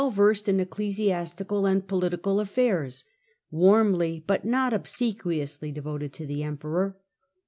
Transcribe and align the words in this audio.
39 0.01 0.15
versed 0.17 0.49
in 0.49 0.59
ecclesiastical 0.59 1.67
and 1.67 1.87
political 1.87 2.39
affairs— 2.39 3.05
^warmly, 3.53 4.23
but 4.25 4.43
not 4.43 4.73
obsequiously, 4.73 5.71
devoted 5.71 6.11
to 6.11 6.25
the 6.25 6.41
emperor. 6.41 6.97